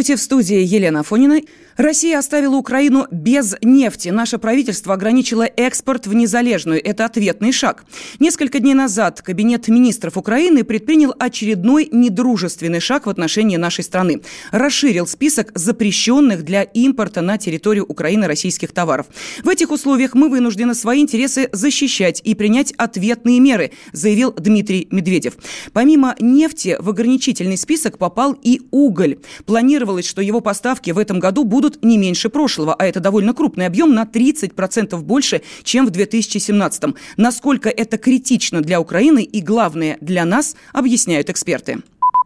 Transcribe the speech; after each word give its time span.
Здравствуйте, 0.00 0.18
в 0.18 0.24
студии 0.24 0.64
Елена 0.64 1.02
Фонина. 1.02 1.40
Россия 1.76 2.18
оставила 2.18 2.56
Украину 2.56 3.06
без 3.10 3.54
нефти. 3.62 4.08
Наше 4.08 4.38
правительство 4.38 4.94
ограничило 4.94 5.42
экспорт 5.42 6.06
в 6.06 6.14
незалежную. 6.14 6.82
Это 6.82 7.04
ответный 7.04 7.52
шаг. 7.52 7.84
Несколько 8.18 8.60
дней 8.60 8.74
назад 8.74 9.22
Кабинет 9.22 9.68
министров 9.68 10.16
Украины 10.16 10.64
предпринял 10.64 11.14
очередной 11.18 11.88
недружественный 11.90 12.80
шаг 12.80 13.06
в 13.06 13.10
отношении 13.10 13.56
нашей 13.56 13.84
страны. 13.84 14.22
Расширил 14.52 15.06
список 15.06 15.52
запрещенных 15.54 16.44
для 16.44 16.62
импорта 16.62 17.20
на 17.20 17.38
территорию 17.38 17.84
Украины 17.86 18.26
российских 18.26 18.72
товаров. 18.72 19.06
В 19.42 19.48
этих 19.48 19.70
условиях 19.70 20.14
мы 20.14 20.28
вынуждены 20.28 20.74
свои 20.74 21.00
интересы 21.00 21.48
защищать 21.52 22.20
и 22.24 22.34
принять 22.34 22.72
ответные 22.76 23.40
меры, 23.40 23.72
заявил 23.92 24.32
Дмитрий 24.32 24.88
Медведев. 24.90 25.34
Помимо 25.72 26.14
нефти 26.20 26.76
в 26.78 26.88
ограничительный 26.88 27.56
список 27.56 27.98
попал 27.98 28.36
и 28.42 28.62
уголь. 28.70 29.18
Планировалось, 29.90 30.08
что 30.08 30.22
его 30.22 30.40
поставки 30.40 30.92
в 30.92 30.98
этом 30.98 31.18
году 31.18 31.44
будут 31.44 31.82
не 31.82 31.98
меньше 31.98 32.30
прошлого, 32.30 32.76
а 32.78 32.86
это 32.86 33.00
довольно 33.00 33.34
крупный 33.34 33.66
объем, 33.66 33.92
на 33.92 34.04
30% 34.04 34.94
больше, 35.02 35.40
чем 35.64 35.86
в 35.86 35.90
2017. 35.90 36.94
Насколько 37.16 37.68
это 37.70 37.98
критично 37.98 38.60
для 38.60 38.78
Украины 38.80 39.24
и, 39.24 39.42
главное, 39.42 39.96
для 40.00 40.24
нас, 40.24 40.54
объясняют 40.72 41.28
эксперты. 41.28 41.78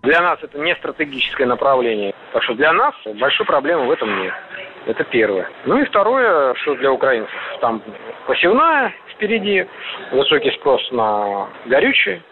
Для 0.02 0.20
нас 0.20 0.38
это 0.42 0.58
не 0.58 0.74
стратегическое 0.76 1.46
направление. 1.46 2.12
Так 2.34 2.42
что 2.42 2.54
для 2.54 2.72
нас 2.74 2.94
большой 3.18 3.46
проблемы 3.46 3.86
в 3.86 3.90
этом 3.90 4.10
нет. 4.20 4.34
Это 4.86 5.02
первое. 5.04 5.48
Ну 5.64 5.78
и 5.78 5.84
второе, 5.86 6.54
что 6.62 6.74
для 6.74 6.92
украинцев. 6.92 7.32
Там 7.62 7.82
посевная 8.26 8.92
впереди, 9.14 9.64
высокий 10.12 10.50
спрос 10.60 10.82
на 10.92 11.48
горючее. 11.64 12.22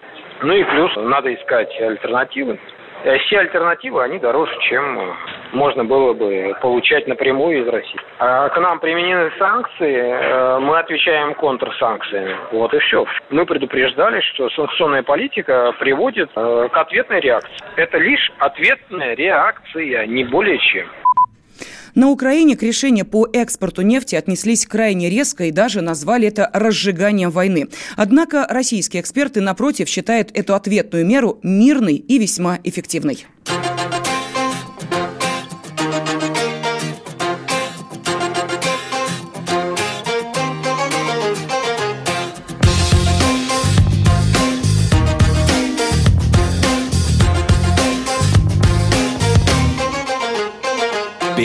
Ну 0.43 0.53
и 0.53 0.65
плюс 0.65 0.93
надо 0.97 1.33
искать 1.33 1.71
альтернативы. 1.81 2.59
Э, 3.05 3.19
все 3.19 3.41
альтернативы, 3.41 4.03
они 4.03 4.19
дороже, 4.19 4.53
чем 4.69 4.99
э, 4.99 5.15
можно 5.53 5.85
было 5.85 6.13
бы 6.13 6.55
получать 6.61 7.09
напрямую 7.09 7.63
из 7.63 7.69
России. 7.69 8.01
А 8.19 8.49
к 8.49 8.61
нам 8.61 8.79
применены 8.79 9.31
санкции, 9.39 9.97
э, 9.97 10.59
мы 10.61 10.79
отвечаем 10.79 11.35
контрсанкциями. 11.35 12.37
Вот 12.53 12.73
и 12.75 12.79
все. 12.79 13.05
Мы 13.31 13.45
предупреждали, 13.45 14.21
что 14.21 14.49
санкционная 14.51 15.03
политика 15.03 15.73
приводит 15.81 16.31
к 16.33 16.71
ответной 16.77 17.21
реакции. 17.21 17.57
Это 17.77 17.99
лишь 17.99 18.31
ответная 18.39 19.15
реакция, 19.15 20.07
не 20.07 20.25
более 20.25 20.59
чем. 20.59 20.87
На 21.95 22.09
Украине 22.09 22.57
к 22.57 22.63
решению 22.63 23.05
по 23.05 23.29
экспорту 23.33 23.83
нефти 23.83 24.15
отнеслись 24.15 24.67
крайне 24.67 25.11
резко 25.11 25.45
и 25.45 25.51
даже 25.51 25.83
назвали 25.83 26.29
это 26.29 26.51
разжиганием 26.53 27.31
войны. 27.31 27.69
Однако 27.97 28.47
российские 28.49 29.03
эксперты, 29.03 29.41
напротив, 29.41 29.89
считают 29.89 30.31
эту 30.33 30.55
ответную 30.55 31.07
меру 31.07 31.39
мирной 31.43 31.97
и 31.97 32.19
весьма 32.19 32.59
эффективной. 32.65 33.27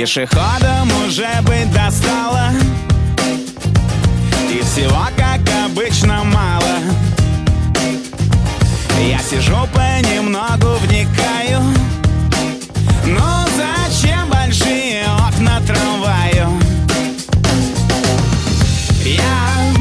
Пешеходом 0.08 0.90
уже 1.06 1.28
быть 1.42 1.70
достало. 1.74 2.52
И 4.50 4.62
всего, 4.62 5.06
как 5.18 5.42
обычно, 5.66 6.24
мало. 6.24 6.80
Я 9.02 9.20
сижу 9.20 9.68
понемногу, 9.74 10.78
вникаю. 10.86 11.62
Ну 13.06 13.20
зачем 13.58 14.30
большие 14.30 15.04
окна 15.28 15.60
трамваю? 15.68 16.58
Я 19.04 19.74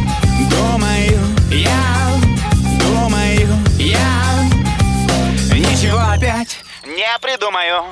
думаю, 0.51 1.21
я 1.53 2.11
думаю, 2.81 3.49
я 3.79 4.43
Ничего 5.53 6.01
опять 6.01 6.59
не 6.85 7.17
придумаю 7.21 7.85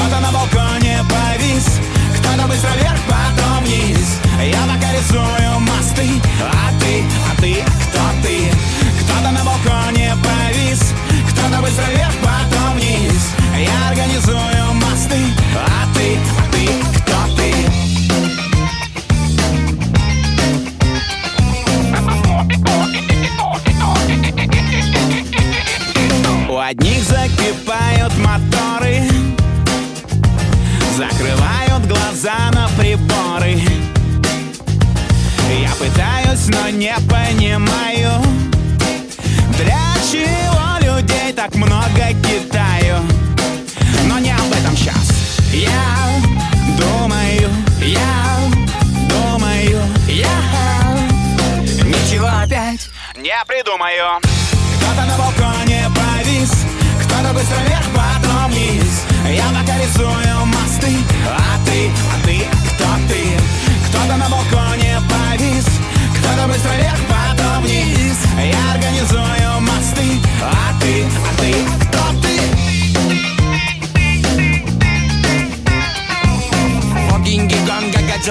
Кто-то 0.00 0.20
на 0.20 0.32
балконе 0.32 1.04
повис 1.10 1.78
Кто-то 2.18 2.48
быстро 2.48 2.70
вверх, 2.70 2.98
потом 3.06 3.62
вниз 3.64 4.18
Я 4.42 4.62
пока 4.62 4.92
рисую 4.94 5.60
мосты 5.60 6.08
А 6.40 6.72
ты, 6.80 7.04
а 7.28 7.36
ты, 7.38 7.62
кто 7.82 8.00
ты? 8.22 8.50
Кто-то 9.02 9.30
на 9.30 9.44
балконе 9.44 10.16
повис 10.24 10.94
Кто-то 11.30 11.60
быстро 11.60 11.84
вверх, 11.90 12.14
потом 12.22 12.76
вниз 12.76 13.34
Я 13.58 13.88
организую 13.90 14.72
мосты 14.72 15.20
А 15.54 15.86
ты, 15.94 16.18
а 16.38 16.42
ты, 16.50 16.66
кто 16.96 17.18
ты? 17.36 17.50
У 26.48 26.58
одних 26.58 27.02
закипают 27.04 28.16
моторы 28.16 29.09
Закрывают 31.00 31.86
глаза 31.86 32.50
на 32.52 32.68
приборы. 32.78 33.58
Я 35.48 35.70
пытаюсь, 35.78 36.46
но 36.48 36.68
не 36.68 36.94
понимаю 37.08 37.89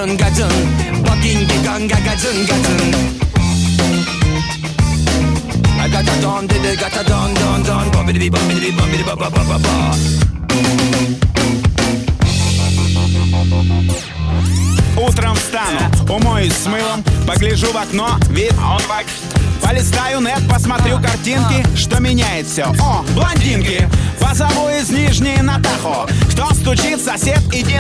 гонга 0.10 0.26
гаджун 0.26 0.50
гаджун 0.50 1.04
Богинги 1.04 1.58
гонга 1.66 1.98
гаджун 2.06 2.46
гаджун 2.46 3.20
I 5.82 5.88
got 5.88 6.04
a 6.04 6.22
don, 6.22 6.46
did 6.48 6.66
it, 6.66 6.80
got 6.80 6.98
a 6.98 7.04
don, 7.08 7.34
don, 7.36 7.64
don, 7.64 7.92
bobbidi 7.92 8.30
bobbidi 8.30 8.72
bobbidi 8.72 9.04
ba 9.04 9.16
ba 9.16 9.30
ba 9.30 9.44
ba 9.44 9.58
ba. 9.60 9.96
Утром 14.98 15.36
встану, 15.36 15.80
умоюсь 16.10 16.54
с 16.54 16.66
мылом, 16.66 17.04
погляжу 17.30 17.72
в 17.72 17.78
окно, 17.78 18.18
вид 18.30 18.54
он 18.54 18.82
Полистаю 19.62 20.20
нет, 20.20 20.42
посмотрю 20.50 21.00
картинки, 21.00 21.64
что 21.76 22.00
меняет 22.00 22.48
все. 22.48 22.64
О, 22.82 23.04
блондинки! 23.14 23.88
Позову 24.20 24.70
из 24.70 24.90
Нижней 24.90 25.40
на 25.42 25.62
Тахо. 25.62 26.08
Кто 26.32 26.52
стучит, 26.56 27.00
сосед, 27.00 27.40
иди. 27.52 27.78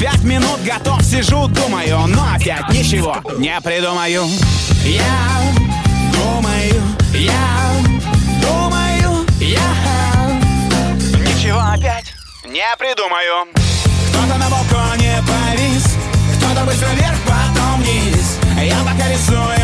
Пять 0.00 0.22
минут 0.22 0.62
готов, 0.64 1.02
сижу, 1.02 1.46
думаю, 1.48 2.06
но 2.06 2.24
опять 2.34 2.70
ничего 2.70 3.18
не 3.36 3.60
придумаю. 3.60 4.26
Я 4.84 5.42
думаю, 6.12 6.82
я 7.12 7.70
думаю, 8.40 9.26
я 9.40 9.60
Ничего 11.20 11.58
опять 11.60 12.14
не 12.46 12.64
придумаю 12.78 13.46
Кто-то 14.10 14.38
на 14.38 14.48
балконе 14.48 15.22
Я 19.30 19.63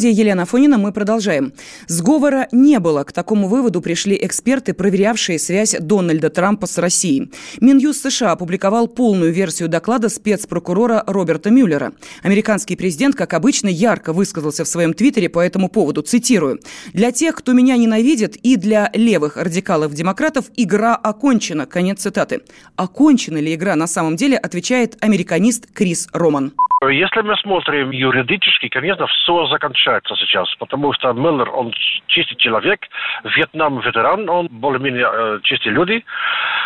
Студии 0.00 0.18
Елена 0.18 0.46
Фонина 0.46 0.78
мы 0.78 0.92
продолжаем. 0.92 1.52
Сговора 1.86 2.48
не 2.52 2.78
было. 2.78 3.04
К 3.04 3.12
такому 3.12 3.48
выводу 3.48 3.82
пришли 3.82 4.18
эксперты, 4.22 4.72
проверявшие 4.72 5.38
связь 5.38 5.76
Дональда 5.78 6.30
Трампа 6.30 6.66
с 6.66 6.78
Россией. 6.78 7.30
Минюст 7.60 8.02
США 8.02 8.32
опубликовал 8.32 8.88
полную 8.88 9.30
версию 9.30 9.68
доклада 9.68 10.08
спецпрокурора 10.08 11.04
Роберта 11.06 11.50
Мюллера. 11.50 11.92
Американский 12.22 12.76
президент, 12.76 13.14
как 13.14 13.34
обычно, 13.34 13.68
ярко 13.68 14.14
высказался 14.14 14.64
в 14.64 14.68
своем 14.68 14.94
твиттере 14.94 15.28
по 15.28 15.40
этому 15.40 15.68
поводу. 15.68 16.00
Цитирую. 16.00 16.60
«Для 16.94 17.12
тех, 17.12 17.34
кто 17.34 17.52
меня 17.52 17.76
ненавидит, 17.76 18.36
и 18.36 18.56
для 18.56 18.90
левых 18.94 19.36
радикалов-демократов 19.36 20.46
игра 20.56 20.94
окончена». 20.94 21.66
Конец 21.66 22.00
цитаты. 22.00 22.40
Окончена 22.76 23.36
ли 23.36 23.54
игра 23.54 23.76
на 23.76 23.86
самом 23.86 24.16
деле, 24.16 24.38
отвечает 24.38 24.96
американист 25.02 25.70
Крис 25.74 26.08
Роман. 26.14 26.52
Если 26.82 27.20
мы 27.20 27.36
смотрим 27.36 27.90
юридически, 27.90 28.68
конечно, 28.68 29.06
все 29.06 29.44
закончается 29.90 30.14
сейчас, 30.16 30.54
потому 30.58 30.92
что 30.92 31.12
Миллер, 31.12 31.50
он 31.50 31.72
чистый 32.06 32.36
человек, 32.36 32.80
Вьетнам 33.24 33.80
ветеран, 33.80 34.28
он 34.28 34.48
более-менее 34.50 35.08
э, 35.12 35.38
чистые 35.42 35.72
люди. 35.72 36.04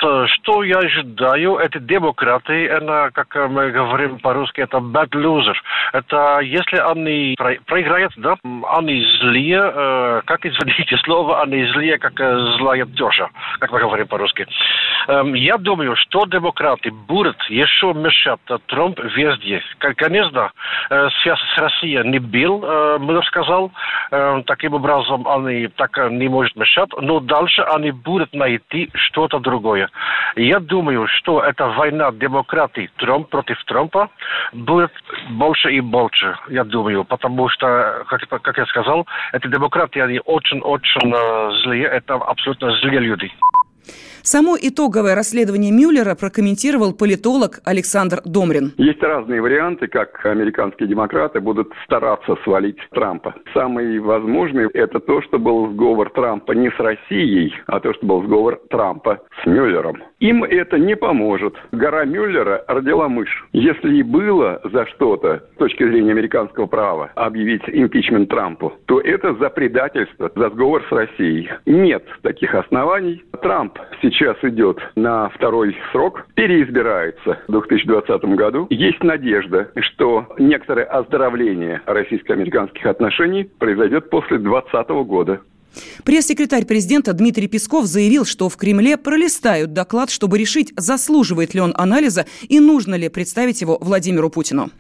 Что 0.01 0.63
я 0.65 0.79
ожидаю, 0.79 1.57
это 1.57 1.81
демократы, 1.81 2.67
это, 2.67 3.11
как 3.15 3.35
мы 3.51 3.71
говорим 3.71 4.19
по-русски, 4.19 4.61
это 4.61 4.79
bad 4.79 5.11
loser. 5.11 5.55
Это 5.93 6.41
если 6.43 6.77
они 6.77 7.35
про 7.39 7.55
проиграют, 7.67 8.13
да, 8.17 8.37
они 8.71 9.05
злые, 9.21 9.73
э, 9.75 10.23
как 10.27 10.45
извините 10.45 10.97
слово, 11.05 11.43
они 11.43 11.65
злые, 11.73 11.99
как 11.99 12.21
э, 12.21 12.39
злая 12.59 12.87
тёжа, 12.87 13.29
как 13.61 13.73
мы 13.73 13.81
говорим 13.81 14.07
по-русски. 14.07 14.47
Э, 15.09 15.23
я 15.35 15.57
думаю, 15.57 15.97
что 15.97 16.27
демократы 16.27 16.91
будут 16.91 17.37
еще 17.49 17.93
мешать 17.95 18.41
Трамп 18.67 18.99
везде. 19.01 19.63
Конечно, 19.79 20.51
э, 20.91 21.09
связь 21.23 21.41
с 21.55 21.59
Россией 21.59 22.07
не 22.09 22.19
был, 22.19 22.65
э, 22.65 22.99
Миллер 23.15 23.27
сказал. 23.27 23.71
Таким 24.47 24.75
образом, 24.75 25.27
они 25.29 25.69
так 25.69 25.97
не 26.11 26.29
может 26.29 26.57
мешать, 26.57 26.91
но 27.01 27.21
дальше 27.21 27.63
они 27.63 27.93
будут 27.93 28.35
найти 28.35 28.91
что-то 28.95 29.39
другое. 29.39 29.89
Я 30.37 30.59
думаю, 30.59 31.07
что 31.07 31.41
эта 31.41 31.69
война 31.69 32.11
демократии 32.11 32.91
Трамп 32.97 33.29
против 33.29 33.63
Трампа 33.65 34.09
будет 34.53 34.91
больше 35.31 35.73
и 35.73 35.81
больше, 35.81 36.37
я 36.49 36.65
думаю, 36.65 37.05
потому 37.05 37.49
что, 37.49 38.05
как, 38.09 38.27
как 38.43 38.59
я 38.59 38.67
сказал, 38.67 39.07
эти 39.33 39.47
демократы, 39.47 40.01
они 40.01 40.21
очень-очень 40.25 41.15
злые, 41.63 41.85
это 41.85 42.15
абсолютно 42.15 42.73
злые 42.79 42.99
люди. 42.99 43.31
Само 44.27 44.57
итоговое 44.59 45.15
расследование 45.15 45.71
Мюллера 45.71 46.15
прокомментировал 46.15 46.95
политолог 46.95 47.61
Александр 47.63 48.23
Домрин. 48.25 48.73
Есть 48.79 49.03
разные 49.03 49.43
варианты, 49.43 49.87
как 49.87 50.25
американские 50.25 50.89
демократы 50.89 51.41
будут 51.41 51.71
стараться 51.85 52.35
свалить 52.43 52.79
Трампа. 52.93 53.35
Самый 53.53 53.99
возможный– 53.99 54.71
это 54.73 55.01
то, 55.01 55.21
что 55.21 55.39
был 55.39 55.71
сговор 55.75 56.09
Трампа 56.09 56.53
не 56.53 56.71
с 56.71 56.79
Россией, 56.79 57.55
а 57.67 57.81
то, 57.81 57.93
что 57.93 58.07
был 58.07 58.23
сговор 58.25 58.59
Трампа 58.71 59.21
с 59.43 59.47
Мюллером. 59.47 60.03
Им 60.21 60.43
это 60.43 60.79
не 60.79 60.97
поможет. 60.97 61.55
Гора 61.73 62.07
Мюллера 62.07 62.65
родила 62.67 63.11
мышь. 63.11 63.47
Если 63.53 63.97
и 63.97 64.03
было 64.03 64.59
за 64.73 64.87
что-то, 64.87 65.45
с 65.55 65.59
точки 65.59 65.87
зрения 65.87 66.13
американского 66.13 66.65
права, 66.65 67.11
объявить 67.15 67.65
импичмент 67.67 68.31
Трампу, 68.31 68.73
то 68.87 69.03
это 69.03 69.35
за 69.35 69.51
предательство, 69.51 70.33
за 70.35 70.49
сговор 70.49 70.83
с 70.89 70.93
Россией. 70.93 71.51
Нет 71.67 72.07
таких 72.23 72.55
оснований. 72.55 73.23
Трамп 73.43 73.79
сейчас 74.01 74.14
сейчас 74.15 74.37
идет 74.43 74.79
на 74.95 75.29
второй 75.31 75.77
срок, 75.93 76.27
переизбирается 76.35 77.39
в 77.49 77.53
2020 77.53 78.25
году. 78.37 78.67
Есть 78.71 79.03
надежда, 79.03 79.71
что 79.81 80.27
некоторое 80.39 80.85
оздоровление 80.85 81.83
российско-американских 81.87 82.87
отношений 82.87 83.45
произойдет 83.59 84.11
после 84.11 84.39
2020 84.39 84.89
года. 85.07 85.41
Пресс-секретарь 86.05 86.67
президента 86.67 87.13
Дмитрий 87.13 87.49
Песков 87.49 87.87
заявил, 87.87 88.25
что 88.25 88.49
в 88.49 88.57
Кремле 88.57 88.97
пролистают 88.97 89.73
доклад, 89.73 90.11
чтобы 90.11 90.39
решить, 90.39 90.73
заслуживает 90.77 91.53
ли 91.55 91.61
он 91.61 91.75
анализа 91.77 92.27
и 92.49 92.61
нужно 92.61 92.95
ли 92.95 93.09
представить 93.09 93.61
его 93.61 93.79
Владимиру 93.81 94.31
Путину. 94.31 94.71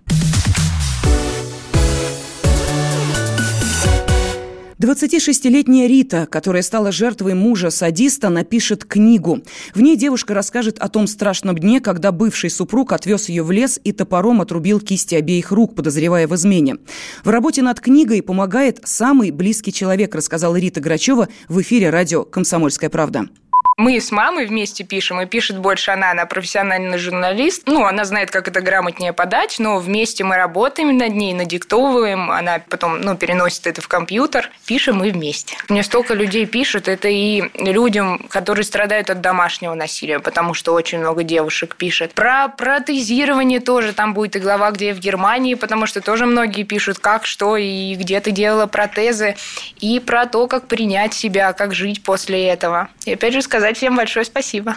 26-летняя 4.85 5.87
Рита, 5.89 6.27
которая 6.27 6.63
стала 6.63 6.93
жертвой 6.93 7.33
мужа-садиста, 7.33 8.29
напишет 8.29 8.85
книгу. 8.85 9.43
В 9.75 9.81
ней 9.81 9.97
девушка 9.97 10.35
расскажет 10.35 10.79
о 10.79 10.89
том 10.89 11.07
страшном 11.07 11.57
дне, 11.57 11.81
когда 11.81 12.13
бывший 12.13 12.51
супруг 12.51 12.93
отвез 12.93 13.31
ее 13.31 13.43
в 13.43 13.51
лес 13.51 13.81
и 13.83 13.93
топором 13.93 14.43
отрубил 14.43 14.81
кисти 14.81 15.15
обеих 15.15 15.53
рук, 15.53 15.75
подозревая 15.75 16.29
в 16.29 16.35
измене. 16.35 16.77
В 17.25 17.31
работе 17.31 17.63
над 17.63 17.81
книгой 17.81 18.23
помогает 18.23 18.81
самый 18.85 19.31
близкий 19.31 19.73
человек, 19.73 20.15
рассказала 20.15 20.57
Рита 20.57 20.83
Грачева 20.83 21.29
в 21.49 21.63
эфире 21.63 21.89
радио 21.89 22.25
«Комсомольская 22.25 22.91
правда». 22.91 23.29
Мы 23.77 24.01
с 24.01 24.13
мамой 24.13 24.47
вместе 24.47 24.85
пишем, 24.85 25.21
и 25.21 25.27
пишет 25.27 25.59
больше 25.59 25.91
она, 25.91 26.13
она 26.13 26.27
профессиональный 26.27 26.97
журналист. 26.97 27.65
Ну, 27.67 27.85
она 27.85 28.05
знает, 28.05 28.31
как 28.31 28.47
это 28.47 28.61
грамотнее 28.61 29.13
подать, 29.13 29.57
но 29.59 29.79
вместе 29.79 30.23
мы 30.23 30.37
работаем 30.37 30.97
над 30.97 31.13
ней, 31.13 31.35
надиктовываем, 31.35 32.31
она 32.31 32.63
потом, 32.69 33.01
ну, 33.01 33.17
переносит 33.17 33.67
это 33.67 33.81
в 33.81 33.89
компьютер, 33.89 34.51
пишем 34.65 34.99
мы 34.99 35.11
вместе. 35.11 35.57
Мне 35.69 35.83
столько 35.83 36.15
людей 36.15 36.47
пишут, 36.47 36.87
это 36.87 37.09
и 37.09 37.51
людям, 37.59 38.19
которые 38.29 38.65
страдают 38.65 39.11
от 39.11 39.21
домашнего 39.21 39.75
насилия, 39.75 40.21
потому 40.21 40.55
что 40.55 40.73
очень 40.73 41.01
много 41.01 41.25
девушек 41.25 41.75
пишет. 41.75 42.15
Про 42.15 42.47
протезирование 42.49 43.59
тоже 43.59 43.93
там 43.93 44.15
будет 44.15 44.37
и 44.37 44.39
глава, 44.39 44.71
где 44.71 44.95
в 44.95 45.01
Германии, 45.01 45.55
потому 45.55 45.87
что 45.87 46.01
тоже 46.01 46.27
многие 46.27 46.63
пишут, 46.63 47.01
как, 47.01 47.27
что 47.27 47.57
и 47.57 47.97
где 47.97 48.21
ты 48.21 48.31
делала 48.31 48.67
протезы, 48.67 49.35
и 49.81 49.99
про 49.99 50.27
то, 50.27 50.47
как 50.47 50.69
принять 50.69 51.13
себя, 51.13 51.53
как 51.53 51.75
жить 51.75 52.05
после 52.05 52.47
этого. 52.47 52.89
И 53.05 53.15
опять 53.15 53.33
же 53.33 53.43
сказать, 53.43 53.64
сказать 53.65 53.79
всем 53.79 53.97
большое 53.97 54.27
спасибо. 54.27 54.77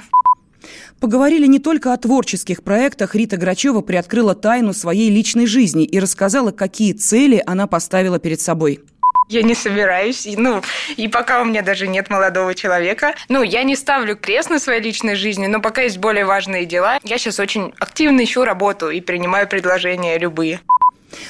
Поговорили 1.02 1.46
не 1.46 1.60
только 1.60 1.92
о 1.92 1.98
творческих 1.98 2.64
проектах. 2.64 3.16
Рита 3.16 3.36
Грачева 3.36 3.82
приоткрыла 3.82 4.34
тайну 4.34 4.72
своей 4.72 5.10
личной 5.10 5.46
жизни 5.46 5.84
и 5.84 6.00
рассказала, 6.00 6.52
какие 6.52 6.94
цели 6.94 7.44
она 7.46 7.68
поставила 7.68 8.18
перед 8.18 8.40
собой. 8.40 8.80
Я 9.28 9.44
не 9.44 9.56
собираюсь, 9.56 10.26
ну, 10.38 10.62
и 10.96 11.10
пока 11.10 11.42
у 11.42 11.46
меня 11.46 11.62
даже 11.62 11.86
нет 11.86 12.10
молодого 12.10 12.56
человека. 12.56 13.14
Ну, 13.28 13.44
я 13.44 13.64
не 13.64 13.76
ставлю 13.76 14.16
крест 14.16 14.50
на 14.50 14.58
своей 14.58 14.82
личной 14.82 15.16
жизни, 15.16 15.48
но 15.48 15.60
пока 15.60 15.82
есть 15.82 15.98
более 15.98 16.24
важные 16.24 16.66
дела. 16.66 16.98
Я 17.04 17.18
сейчас 17.18 17.42
очень 17.42 17.74
активно 17.78 18.24
ищу 18.24 18.46
работу 18.46 18.90
и 18.90 19.02
принимаю 19.02 19.46
предложения 19.50 20.18
любые. 20.18 20.62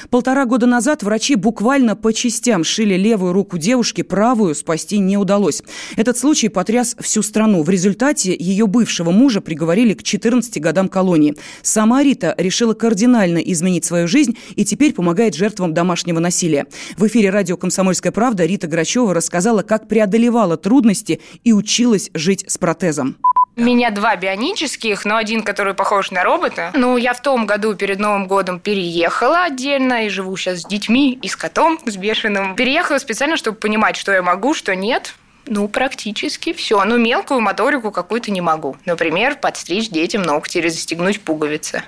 Полтора 0.09 0.45
года 0.45 0.65
назад 0.65 1.03
врачи 1.03 1.35
буквально 1.35 1.95
по 1.95 2.13
частям 2.13 2.63
шили 2.63 2.95
левую 2.95 3.33
руку 3.33 3.57
девушки, 3.57 4.01
правую 4.01 4.55
спасти 4.55 4.99
не 4.99 5.17
удалось. 5.17 5.61
Этот 5.95 6.17
случай 6.17 6.49
потряс 6.49 6.95
всю 6.99 7.21
страну. 7.21 7.63
В 7.63 7.69
результате 7.69 8.35
ее 8.37 8.67
бывшего 8.67 9.11
мужа 9.11 9.41
приговорили 9.41 9.93
к 9.93 10.03
14 10.03 10.61
годам 10.61 10.89
колонии. 10.89 11.35
Сама 11.61 12.03
Рита 12.03 12.33
решила 12.37 12.73
кардинально 12.73 13.39
изменить 13.39 13.85
свою 13.85 14.07
жизнь 14.07 14.37
и 14.55 14.65
теперь 14.65 14.93
помогает 14.93 15.35
жертвам 15.35 15.73
домашнего 15.73 16.19
насилия. 16.19 16.65
В 16.97 17.07
эфире 17.07 17.29
радио 17.29 17.57
«Комсомольская 17.57 18.11
правда» 18.11 18.45
Рита 18.45 18.67
Грачева 18.67 19.13
рассказала, 19.13 19.61
как 19.61 19.87
преодолевала 19.87 20.57
трудности 20.57 21.19
и 21.43 21.53
училась 21.53 22.09
жить 22.13 22.45
с 22.47 22.57
протезом. 22.57 23.17
У 23.57 23.61
меня 23.61 23.89
два 23.89 24.15
бионических, 24.15 25.03
но 25.03 25.17
один, 25.17 25.41
который 25.41 25.73
похож 25.73 26.11
на 26.11 26.23
робота. 26.23 26.69
Ну, 26.75 26.95
я 26.95 27.15
в 27.15 27.23
том 27.23 27.47
году 27.47 27.73
перед 27.73 27.97
Новым 27.97 28.27
годом 28.27 28.59
переехала 28.59 29.45
отдельно 29.45 30.05
и 30.05 30.09
живу 30.09 30.37
сейчас 30.37 30.59
с 30.59 30.65
детьми 30.65 31.17
и 31.19 31.27
с 31.27 31.35
котом, 31.35 31.79
с 31.83 31.97
бешеным. 31.97 32.55
Переехала 32.55 32.99
специально, 32.99 33.35
чтобы 33.35 33.57
понимать, 33.57 33.95
что 33.95 34.11
я 34.11 34.21
могу, 34.21 34.53
что 34.53 34.75
нет. 34.75 35.15
Ну, 35.47 35.67
практически 35.67 36.53
все. 36.53 36.83
Ну, 36.85 36.99
мелкую 36.99 37.41
моторику 37.41 37.89
какую-то 37.89 38.29
не 38.29 38.41
могу. 38.41 38.77
Например, 38.85 39.35
подстричь 39.35 39.89
детям 39.89 40.21
ногти 40.21 40.59
или 40.59 40.67
застегнуть 40.67 41.19
пуговицы. 41.21 41.81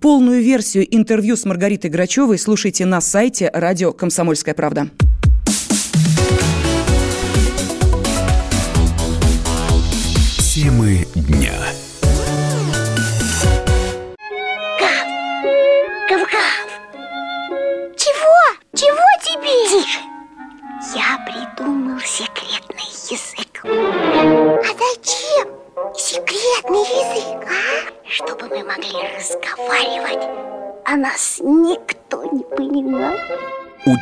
Полную 0.00 0.40
версию 0.42 0.86
интервью 0.94 1.34
с 1.34 1.44
Маргаритой 1.44 1.90
Грачевой 1.90 2.38
слушайте 2.38 2.86
на 2.86 3.00
сайте 3.00 3.50
радио 3.52 3.92
«Комсомольская 3.92 4.54
правда». 4.54 4.88
Темы 10.58 11.06
дня. 11.14 11.54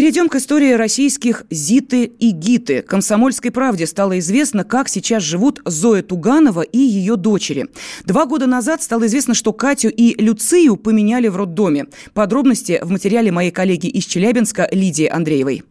Перейдем 0.00 0.30
к 0.30 0.36
истории 0.36 0.72
российских 0.72 1.44
Зиты 1.50 2.04
и 2.04 2.30
Гиты. 2.30 2.80
Комсомольской 2.80 3.50
правде 3.50 3.86
стало 3.86 4.18
известно, 4.18 4.64
как 4.64 4.88
сейчас 4.88 5.22
живут 5.22 5.60
Зоя 5.66 6.02
Туганова 6.02 6.62
и 6.62 6.78
ее 6.78 7.16
дочери. 7.16 7.66
Два 8.06 8.24
года 8.24 8.46
назад 8.46 8.82
стало 8.82 9.04
известно, 9.08 9.34
что 9.34 9.52
Катю 9.52 9.90
и 9.90 10.14
Люцию 10.18 10.76
поменяли 10.76 11.28
в 11.28 11.36
роддоме. 11.36 11.84
Подробности 12.14 12.80
в 12.82 12.90
материале 12.90 13.30
моей 13.30 13.50
коллеги 13.50 13.88
из 13.88 14.06
Челябинска 14.06 14.70
Лидии 14.72 15.04
Андреевой. 15.04 15.64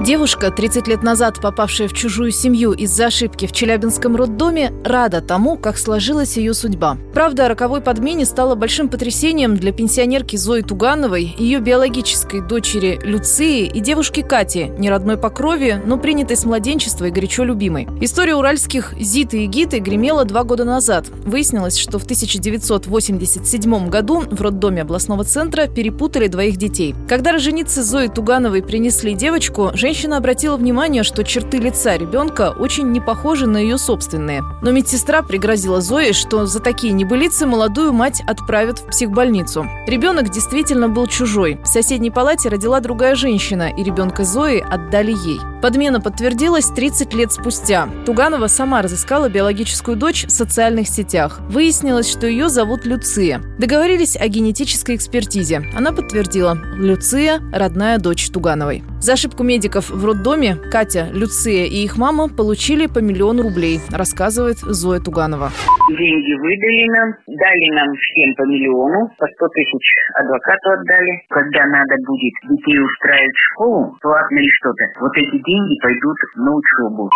Девушка, 0.00 0.50
30 0.50 0.86
лет 0.86 1.02
назад 1.02 1.40
попавшая 1.40 1.88
в 1.88 1.92
чужую 1.92 2.30
семью 2.30 2.72
из-за 2.72 3.06
ошибки 3.06 3.46
в 3.46 3.52
Челябинском 3.52 4.14
роддоме, 4.14 4.72
рада 4.84 5.20
тому, 5.20 5.56
как 5.56 5.76
сложилась 5.76 6.36
ее 6.36 6.54
судьба. 6.54 6.98
Правда 7.12 7.46
о 7.46 7.48
роковой 7.48 7.80
подмене 7.80 8.24
стала 8.24 8.54
большим 8.54 8.88
потрясением 8.88 9.56
для 9.56 9.72
пенсионерки 9.72 10.36
Зои 10.36 10.60
Тугановой, 10.60 11.34
ее 11.38 11.58
биологической 11.58 12.40
дочери 12.40 13.00
Люции 13.02 13.66
и 13.66 13.80
девушки 13.80 14.22
Кати, 14.22 14.70
не 14.78 14.88
родной 14.88 15.16
по 15.16 15.30
крови, 15.30 15.82
но 15.84 15.98
принятой 15.98 16.36
с 16.36 16.44
младенчества 16.44 17.06
и 17.06 17.10
горячо 17.10 17.42
любимой. 17.42 17.88
История 18.00 18.36
уральских 18.36 18.94
Зиты 19.00 19.44
и 19.44 19.46
Гиты 19.46 19.78
гремела 19.80 20.24
два 20.24 20.44
года 20.44 20.64
назад. 20.64 21.06
Выяснилось, 21.08 21.76
что 21.76 21.98
в 21.98 22.04
1987 22.04 23.88
году 23.88 24.22
в 24.30 24.40
роддоме 24.40 24.82
областного 24.82 25.24
центра 25.24 25.66
перепутали 25.66 26.28
двоих 26.28 26.56
детей. 26.56 26.94
Когда 27.08 27.32
роженицы 27.32 27.82
Зои 27.82 28.06
Тугановой 28.06 28.62
принесли 28.62 29.14
девочку, 29.14 29.72
женщина 29.78 30.16
обратила 30.16 30.56
внимание, 30.56 31.02
что 31.02 31.24
черты 31.24 31.58
лица 31.58 31.96
ребенка 31.96 32.50
очень 32.50 32.90
не 32.90 33.00
похожи 33.00 33.46
на 33.46 33.58
ее 33.58 33.78
собственные. 33.78 34.42
Но 34.60 34.72
медсестра 34.72 35.22
пригрозила 35.22 35.80
Зое, 35.80 36.12
что 36.12 36.46
за 36.46 36.60
такие 36.60 36.92
небылицы 36.92 37.46
молодую 37.46 37.92
мать 37.92 38.22
отправят 38.26 38.80
в 38.80 38.86
психбольницу. 38.88 39.66
Ребенок 39.86 40.30
действительно 40.30 40.88
был 40.88 41.06
чужой. 41.06 41.60
В 41.64 41.68
соседней 41.68 42.10
палате 42.10 42.48
родила 42.48 42.80
другая 42.80 43.14
женщина, 43.14 43.70
и 43.70 43.82
ребенка 43.82 44.24
Зои 44.24 44.58
отдали 44.68 45.12
ей. 45.12 45.40
Подмена 45.62 46.00
подтвердилась 46.00 46.66
30 46.66 47.14
лет 47.14 47.32
спустя. 47.32 47.88
Туганова 48.06 48.46
сама 48.46 48.82
разыскала 48.82 49.28
биологическую 49.28 49.96
дочь 49.96 50.26
в 50.26 50.30
социальных 50.30 50.88
сетях. 50.88 51.40
Выяснилось, 51.48 52.10
что 52.10 52.26
ее 52.26 52.48
зовут 52.48 52.84
Люция. 52.84 53.40
Договорились 53.58 54.16
о 54.16 54.28
генетической 54.28 54.96
экспертизе. 54.96 55.62
Она 55.76 55.92
подтвердила– 55.92 56.58
Люция– 56.76 57.40
родная 57.52 57.98
дочь 57.98 58.30
Тугановой. 58.30 58.84
За 59.00 59.12
ошибку 59.12 59.44
медиков 59.44 59.90
в 59.90 60.04
роддоме 60.04 60.56
Катя, 60.72 61.06
Люция 61.12 61.66
и 61.66 61.84
их 61.84 61.96
мама 61.96 62.28
получили 62.28 62.86
по 62.86 62.98
миллиону 62.98 63.44
рублей, 63.44 63.78
рассказывает 63.92 64.58
Зоя 64.58 64.98
Туганова. 64.98 65.50
Деньги 65.88 66.34
выдали 66.34 66.84
нам, 66.90 67.14
дали 67.26 67.74
нам 67.74 67.94
всем 67.94 68.34
по 68.34 68.42
миллиону, 68.42 69.08
по 69.16 69.26
100 69.26 69.48
тысяч 69.54 69.86
адвокату 70.14 70.70
отдали. 70.70 71.22
Когда 71.30 71.64
надо 71.66 71.94
будет 72.06 72.34
детей 72.50 72.78
устраивать 72.82 73.36
в 73.36 73.52
школу, 73.52 73.98
платно 74.02 74.36
или 74.36 74.50
что-то, 74.60 74.84
вот 75.00 75.12
эти 75.16 75.42
деньги 75.44 75.80
пойдут 75.80 76.16
на 76.34 76.52
учебу. 76.54 77.10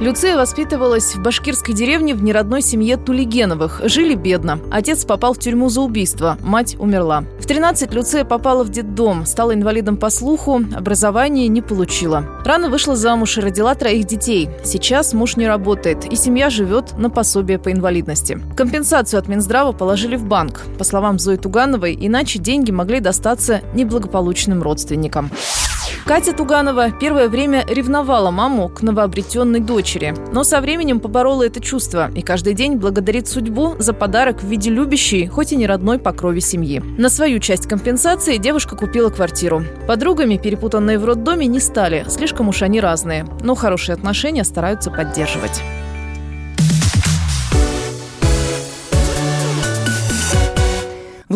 Люция 0.00 0.36
воспитывалась 0.36 1.16
в 1.16 1.22
башкирской 1.22 1.74
деревне 1.74 2.14
в 2.14 2.22
неродной 2.22 2.60
семье 2.60 2.96
Тулигеновых. 2.96 3.80
Жили 3.84 4.14
бедно. 4.14 4.58
Отец 4.70 5.04
попал 5.04 5.32
в 5.32 5.38
тюрьму 5.38 5.68
за 5.68 5.80
убийство, 5.80 6.36
мать 6.44 6.76
умерла. 6.78 7.24
В 7.40 7.46
13 7.46 7.92
Люция 7.92 8.24
попала 8.24 8.64
в 8.64 8.70
детдом, 8.70 9.24
стала 9.24 9.54
инвалидом 9.54 9.96
по 9.96 10.10
слуху, 10.10 10.60
образование 11.22 11.46
не 11.46 11.62
получила. 11.62 12.24
Рано 12.44 12.68
вышла 12.68 12.96
замуж 12.96 13.38
и 13.38 13.40
родила 13.40 13.74
троих 13.76 14.06
детей. 14.06 14.48
Сейчас 14.64 15.12
муж 15.12 15.36
не 15.36 15.46
работает, 15.46 16.04
и 16.04 16.16
семья 16.16 16.50
живет 16.50 16.98
на 16.98 17.10
пособие 17.10 17.60
по 17.60 17.70
инвалидности. 17.70 18.40
Компенсацию 18.56 19.20
от 19.20 19.28
Минздрава 19.28 19.70
положили 19.70 20.16
в 20.16 20.24
банк. 20.24 20.62
По 20.78 20.84
словам 20.84 21.20
Зои 21.20 21.36
Тугановой, 21.36 21.96
иначе 22.00 22.40
деньги 22.40 22.72
могли 22.72 22.98
достаться 22.98 23.60
неблагополучным 23.72 24.62
родственникам. 24.62 25.30
Катя 26.04 26.32
Туганова 26.32 26.90
первое 26.90 27.28
время 27.28 27.64
ревновала 27.68 28.32
маму 28.32 28.68
к 28.68 28.82
новообретенной 28.82 29.60
дочери, 29.60 30.14
но 30.32 30.42
со 30.42 30.60
временем 30.60 30.98
поборола 30.98 31.44
это 31.44 31.60
чувство 31.60 32.10
и 32.12 32.22
каждый 32.22 32.54
день 32.54 32.74
благодарит 32.74 33.28
судьбу 33.28 33.76
за 33.78 33.92
подарок 33.92 34.42
в 34.42 34.46
виде 34.46 34.68
любящей, 34.68 35.28
хоть 35.28 35.52
и 35.52 35.56
не 35.56 35.66
родной 35.66 35.98
по 35.98 36.12
крови 36.12 36.40
семьи. 36.40 36.82
На 36.98 37.08
свою 37.08 37.38
часть 37.38 37.68
компенсации 37.68 38.36
девушка 38.36 38.76
купила 38.76 39.10
квартиру. 39.10 39.62
Подругами, 39.86 40.38
перепутанные 40.38 40.98
в 40.98 41.04
роддоме, 41.04 41.46
не 41.46 41.60
стали, 41.60 42.04
слишком 42.08 42.48
уж 42.48 42.62
они 42.62 42.80
разные, 42.80 43.24
но 43.42 43.54
хорошие 43.54 43.94
отношения 43.94 44.44
стараются 44.44 44.90
поддерживать. 44.90 45.62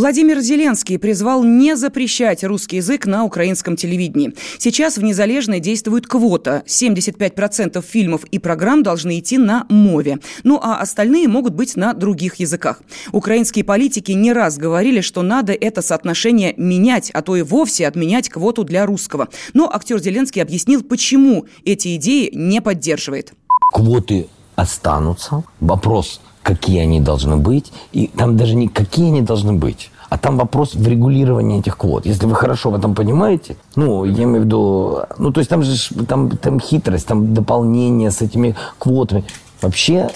Владимир 0.07 0.39
Зеленский 0.39 1.01
призвал 1.01 1.43
не 1.43 1.75
запрещать 1.75 2.45
русский 2.45 2.77
язык 2.77 3.07
на 3.07 3.25
украинском 3.25 3.75
телевидении. 3.75 4.35
Сейчас 4.57 4.99
в 4.99 5.03
Незалежной 5.03 5.59
действует 5.59 6.07
квота. 6.07 6.63
75% 6.65 7.85
фильмов 7.85 8.23
и 8.31 8.39
программ 8.39 8.85
должны 8.85 9.19
идти 9.19 9.37
на 9.37 9.67
мове. 9.69 10.21
Ну 10.45 10.61
а 10.63 10.77
остальные 10.77 11.27
могут 11.27 11.55
быть 11.55 11.75
на 11.75 11.93
других 11.93 12.37
языках. 12.37 12.83
Украинские 13.11 13.65
политики 13.65 14.13
не 14.13 14.33
раз 14.33 14.59
говорили, 14.59 15.01
что 15.01 15.23
надо 15.23 15.53
это 15.53 15.83
соотношение 15.83 16.55
менять, 16.57 17.11
а 17.11 17.21
то 17.21 17.35
и 17.35 17.43
вовсе 17.43 17.89
отменять 17.89 18.29
квоту 18.29 18.63
для 18.63 18.87
русского. 18.87 19.27
Но 19.55 19.69
актер 19.75 19.99
Зеленский 19.99 20.41
объяснил, 20.41 20.85
почему 20.85 21.47
эти 21.65 21.97
идеи 21.97 22.31
не 22.33 22.61
поддерживает. 22.61 23.33
Квоты 23.73 24.29
останутся. 24.55 25.43
Вопрос 25.59 26.21
какие 26.47 26.79
они 26.79 27.01
должны 27.01 27.37
быть. 27.37 27.73
И 27.93 28.07
там 28.07 28.37
даже 28.37 28.55
не 28.55 28.69
какие 28.69 29.09
они 29.09 29.21
должны 29.21 29.53
быть, 29.53 29.91
а 30.09 30.19
там 30.19 30.37
вопрос 30.37 30.75
в 30.75 30.87
регулировании 30.87 31.61
этих 31.61 31.77
квот. 31.77 32.07
Если 32.07 32.27
вы 32.27 32.35
хорошо 32.35 32.71
в 32.71 32.75
этом 32.75 32.95
понимаете, 32.95 33.57
ну, 33.75 34.05
я 34.05 34.25
имею 34.25 34.43
в 34.43 34.45
виду, 34.45 35.01
ну, 35.19 35.33
то 35.33 35.41
есть 35.41 35.51
там 35.51 35.63
же 35.63 35.77
там, 36.07 36.31
там 36.31 36.61
хитрость, 36.61 37.07
там 37.07 37.35
дополнение 37.35 38.11
с 38.11 38.23
этими 38.23 38.55
квотами. 38.79 39.25
Вообще 39.61 40.11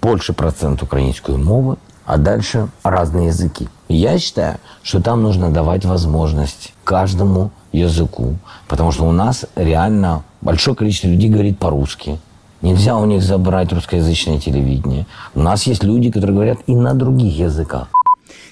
больше 0.00 0.32
процент 0.32 0.82
украинской 0.82 1.36
мовы, 1.36 1.76
а 2.04 2.16
дальше 2.16 2.68
разные 2.82 3.28
языки. 3.28 3.68
я 3.88 4.18
считаю, 4.18 4.58
что 4.82 5.00
там 5.00 5.22
нужно 5.22 5.50
давать 5.50 5.84
возможность 5.84 6.72
каждому 6.84 7.50
языку, 7.72 8.36
потому 8.68 8.92
что 8.92 9.04
у 9.04 9.12
нас 9.12 9.46
реально 9.54 10.24
большое 10.40 10.76
количество 10.76 11.08
людей 11.08 11.30
говорит 11.30 11.58
по-русски. 11.58 12.18
Нельзя 12.60 12.96
у 12.96 13.06
них 13.06 13.22
забрать 13.22 13.72
русскоязычное 13.72 14.38
телевидение. 14.38 15.06
У 15.34 15.40
нас 15.40 15.64
есть 15.64 15.82
люди, 15.82 16.10
которые 16.10 16.34
говорят 16.34 16.58
и 16.66 16.74
на 16.76 16.94
других 16.94 17.36
языках. 17.36 17.88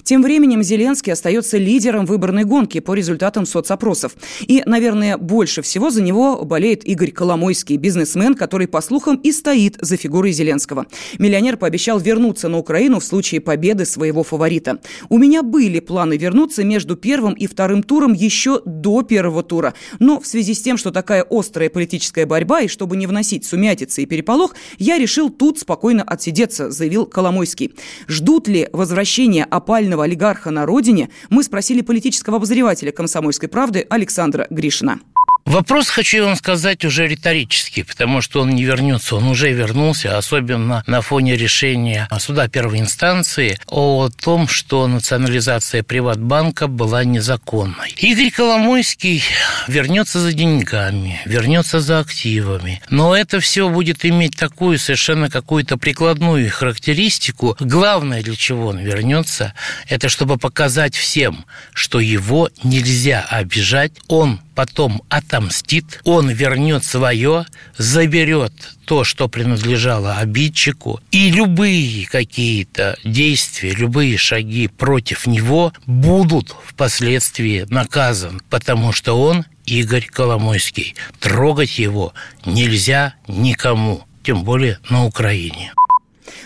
Тем 0.02 0.22
временем 0.22 0.62
Зеленский 0.62 1.12
остается 1.12 1.58
лидером 1.58 2.06
выборной 2.06 2.44
гонки 2.44 2.80
по 2.80 2.94
результатам 2.94 3.46
соцопросов. 3.46 4.16
И, 4.40 4.62
наверное, 4.66 5.16
больше 5.16 5.62
всего 5.62 5.90
за 5.90 6.02
него 6.02 6.44
болеет 6.44 6.84
Игорь 6.86 7.10
Коломойский, 7.10 7.76
бизнесмен, 7.76 8.34
который, 8.34 8.68
по 8.68 8.80
слухам, 8.80 9.16
и 9.16 9.32
стоит 9.32 9.76
за 9.80 9.96
фигурой 9.96 10.32
Зеленского. 10.32 10.86
Миллионер 11.18 11.56
пообещал 11.56 11.98
вернуться 11.98 12.48
на 12.48 12.58
Украину 12.58 13.00
в 13.00 13.04
случае 13.04 13.40
победы 13.40 13.84
своего 13.84 14.22
фаворита. 14.22 14.80
У 15.08 15.18
меня 15.18 15.42
были 15.42 15.80
планы 15.80 16.16
вернуться 16.16 16.64
между 16.64 16.96
первым 16.96 17.34
и 17.34 17.46
вторым 17.46 17.82
туром 17.82 18.12
еще 18.12 18.62
до 18.64 19.02
первого 19.02 19.42
тура. 19.42 19.74
Но 19.98 20.20
в 20.20 20.26
связи 20.26 20.54
с 20.54 20.62
тем, 20.62 20.76
что 20.76 20.90
такая 20.90 21.24
острая 21.28 21.70
политическая 21.70 22.26
борьба, 22.26 22.62
и 22.62 22.68
чтобы 22.68 22.96
не 22.96 23.06
вносить 23.06 23.44
сумятицы 23.44 24.02
и 24.02 24.06
переполох, 24.06 24.54
я 24.78 24.98
решил 24.98 25.30
тут 25.30 25.58
спокойно 25.58 26.02
отсидеться, 26.02 26.70
заявил 26.70 27.06
Коломойский. 27.06 27.74
Ждут 28.08 28.48
ли 28.48 28.68
возвращения 28.72 29.44
опального 29.44 29.89
главного 29.90 30.04
олигарха 30.04 30.50
на 30.50 30.66
родине, 30.66 31.08
мы 31.30 31.42
спросили 31.42 31.82
политического 31.82 32.36
обозревателя 32.36 32.92
«Комсомольской 32.92 33.48
правды» 33.48 33.86
Александра 33.90 34.46
Гришина. 34.50 35.00
Вопрос, 35.44 35.88
хочу 35.88 36.24
вам 36.24 36.36
сказать, 36.36 36.84
уже 36.84 37.06
риторический, 37.06 37.82
потому 37.82 38.20
что 38.20 38.42
он 38.42 38.50
не 38.50 38.64
вернется, 38.64 39.16
он 39.16 39.26
уже 39.26 39.52
вернулся, 39.52 40.16
особенно 40.16 40.84
на 40.86 41.00
фоне 41.00 41.36
решения 41.36 42.08
суда 42.20 42.48
первой 42.48 42.78
инстанции 42.78 43.58
о 43.66 44.08
том, 44.10 44.46
что 44.46 44.86
национализация 44.86 45.82
Приватбанка 45.82 46.68
была 46.68 47.02
незаконной. 47.04 47.94
Игорь 47.96 48.30
Коломойский 48.30 49.22
вернется 49.66 50.20
за 50.20 50.32
деньгами, 50.32 51.20
вернется 51.24 51.80
за 51.80 52.00
активами, 52.00 52.80
но 52.90 53.16
это 53.16 53.40
все 53.40 53.68
будет 53.68 54.04
иметь 54.04 54.36
такую 54.36 54.78
совершенно 54.78 55.30
какую-то 55.30 55.78
прикладную 55.78 56.50
характеристику. 56.50 57.56
Главное, 57.58 58.22
для 58.22 58.36
чего 58.36 58.68
он 58.68 58.78
вернется, 58.78 59.54
это 59.88 60.08
чтобы 60.08 60.36
показать 60.36 60.94
всем, 60.94 61.44
что 61.72 61.98
его 61.98 62.50
нельзя 62.62 63.26
обижать, 63.28 63.92
он 64.06 64.40
потом 64.60 65.00
отомстит, 65.08 66.02
он 66.04 66.28
вернет 66.28 66.84
свое, 66.84 67.46
заберет 67.78 68.52
то, 68.84 69.04
что 69.04 69.26
принадлежало 69.26 70.16
обидчику, 70.16 71.00
и 71.10 71.30
любые 71.30 72.06
какие-то 72.06 72.98
действия, 73.02 73.70
любые 73.70 74.18
шаги 74.18 74.68
против 74.68 75.26
него 75.26 75.72
будут 75.86 76.54
впоследствии 76.66 77.64
наказаны, 77.70 78.40
потому 78.50 78.92
что 78.92 79.18
он 79.18 79.46
Игорь 79.64 80.04
Коломойский. 80.04 80.94
Трогать 81.20 81.78
его 81.78 82.12
нельзя 82.44 83.14
никому, 83.28 84.02
тем 84.22 84.44
более 84.44 84.78
на 84.90 85.06
Украине. 85.06 85.72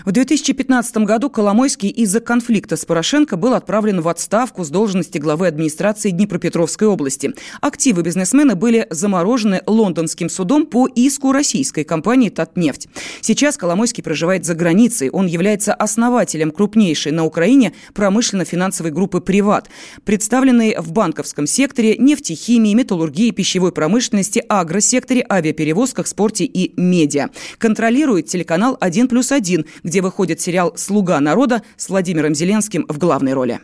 В 0.05 0.13
2015 0.13 0.97
году 0.99 1.31
Коломойский 1.31 1.89
из-за 1.89 2.21
конфликта 2.21 2.77
с 2.77 2.85
Порошенко 2.85 3.37
был 3.37 3.55
отправлен 3.55 4.01
в 4.01 4.09
отставку 4.09 4.65
с 4.65 4.69
должности 4.69 5.19
главы 5.19 5.47
администрации 5.47 6.11
Днепропетровской 6.11 6.89
области. 6.89 7.33
Активы 7.61 8.03
бизнесмена 8.03 8.57
были 8.57 8.87
заморожены 8.91 9.63
лондонским 9.67 10.29
судом 10.29 10.67
по 10.67 10.87
иску 10.87 11.33
российской 11.33 11.85
компании 11.85 12.29
«Татнефть». 12.29 12.89
Сейчас 13.21 13.57
Коломойский 13.57 14.03
проживает 14.03 14.45
за 14.45 14.55
границей. 14.55 15.11
Он 15.11 15.27
является 15.27 15.73
основателем 15.75 16.51
крупнейшей 16.51 17.13
на 17.13 17.25
Украине 17.25 17.73
промышленно-финансовой 17.95 18.91
группы 18.91 19.21
«Приват», 19.21 19.71
представленной 20.05 20.77
в 20.79 20.93
банковском 20.93 21.47
секторе, 21.47 21.97
нефтехимии, 21.99 22.75
металлургии, 22.75 23.31
пищевой 23.31 23.73
промышленности, 23.73 24.43
агросекторе, 24.49 25.25
авиаперевозках, 25.31 26.07
спорте 26.07 26.45
и 26.45 26.73
медиа. 26.81 27.31
Контролирует 27.59 28.27
телеканал 28.27 28.77
«1 28.81 29.09
плюс 29.09 29.31
1», 29.31 29.67
где 29.85 30.01
выходит 30.01 30.41
сериал 30.41 30.73
«Слуга 30.77 31.21
народа» 31.21 31.63
с 31.77 31.89
Владимиром 31.89 32.35
Зеленским 32.35 32.87
в 32.89 32.99
главной 32.99 33.35
роли. 33.35 33.61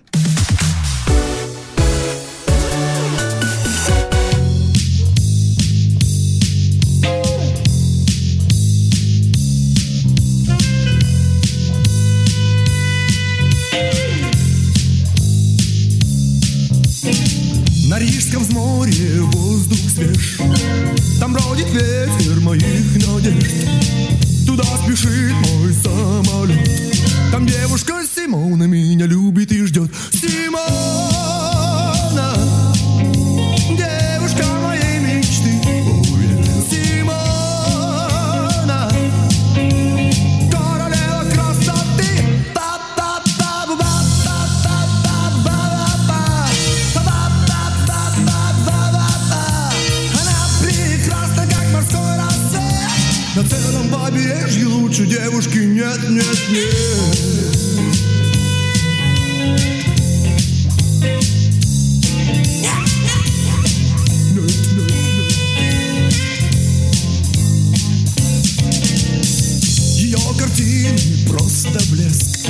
Просто 71.29 71.79
блеск. 71.91 72.49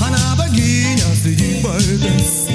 Она 0.00 0.36
богиня 0.36 1.04
среди 1.22 1.62
поэтесс 1.62 2.48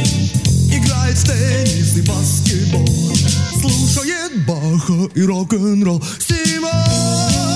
Играет 0.72 1.18
в 1.18 1.24
теннис 1.26 1.98
и 1.98 2.02
баскетбол. 2.02 3.16
Слушает 3.60 4.46
Баха 4.46 5.10
и 5.16 5.24
рок-н-ролл. 5.24 6.04
Симона 6.20 7.49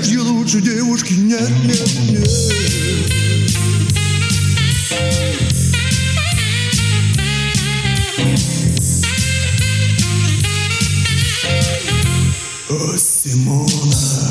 побережье 0.00 0.20
лучше 0.20 0.60
девушки 0.60 1.12
нет, 1.14 1.50
нет, 1.64 1.98
нет 2.08 2.28
О, 12.68 12.96
Симона 12.96 14.30